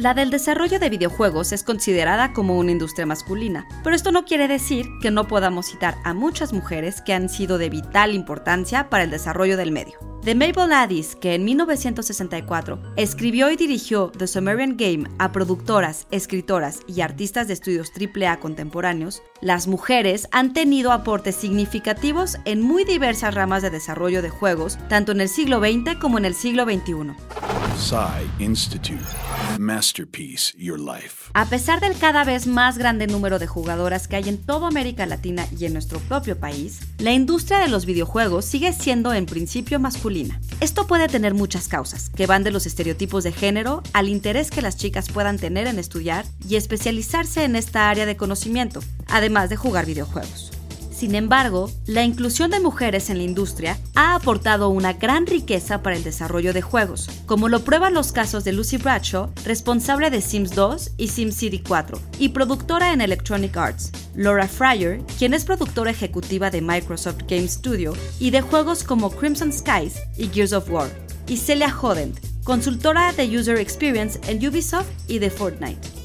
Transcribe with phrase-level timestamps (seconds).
[0.00, 4.48] La del desarrollo de videojuegos es considerada como una industria masculina, pero esto no quiere
[4.48, 9.04] decir que no podamos citar a muchas mujeres que han sido de vital importancia para
[9.04, 9.98] el desarrollo del medio.
[10.22, 16.80] De Mabel Addis, que en 1964 escribió y dirigió The Sumerian Game a productoras, escritoras
[16.86, 23.34] y artistas de estudios AAA contemporáneos, las mujeres han tenido aportes significativos en muy diversas
[23.34, 27.39] ramas de desarrollo de juegos, tanto en el siglo XX como en el siglo XXI.
[29.58, 31.30] Masterpiece Your Life.
[31.32, 35.06] A pesar del cada vez más grande número de jugadoras que hay en toda América
[35.06, 39.80] Latina y en nuestro propio país, la industria de los videojuegos sigue siendo en principio
[39.80, 40.38] masculina.
[40.60, 44.60] Esto puede tener muchas causas, que van de los estereotipos de género al interés que
[44.60, 49.56] las chicas puedan tener en estudiar y especializarse en esta área de conocimiento, además de
[49.56, 50.52] jugar videojuegos.
[51.00, 55.96] Sin embargo, la inclusión de mujeres en la industria ha aportado una gran riqueza para
[55.96, 60.54] el desarrollo de juegos, como lo prueban los casos de Lucy Bradshaw, responsable de Sims
[60.54, 66.50] 2 y SimCity 4, y productora en Electronic Arts, Laura Fryer, quien es productora ejecutiva
[66.50, 70.90] de Microsoft Game Studio y de juegos como Crimson Skies y Gears of War,
[71.26, 75.99] y Celia Hodent, consultora de User Experience en Ubisoft y de Fortnite.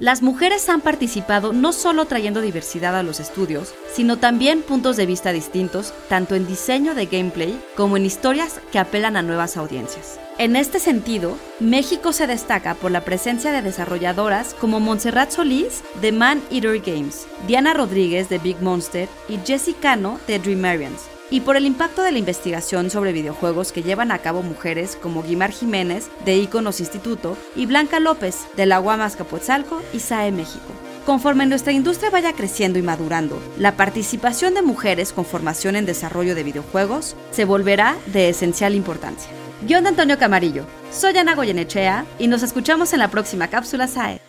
[0.00, 5.06] Las mujeres han participado no solo trayendo diversidad a los estudios, sino también puntos de
[5.06, 10.20] vista distintos, tanto en diseño de gameplay como en historias que apelan a nuevas audiencias.
[10.38, 16.12] En este sentido, México se destaca por la presencia de desarrolladoras como Montserrat Solís de
[16.12, 21.56] Man Eater Games, Diana Rodríguez de Big Monster y Jessie Cano de Dreamarians, y por
[21.56, 26.08] el impacto de la investigación sobre videojuegos que llevan a cabo mujeres como Guimar Jiménez
[26.24, 30.66] de Iconos Instituto y Blanca López de la Guamas Capotzalco y SAE México.
[31.06, 36.34] Conforme nuestra industria vaya creciendo y madurando, la participación de mujeres con formación en desarrollo
[36.34, 39.30] de videojuegos se volverá de esencial importancia.
[39.62, 40.66] Guión de Antonio Camarillo.
[40.92, 44.27] Soy Ana Goyenechea y nos escuchamos en la próxima cápsula SAE.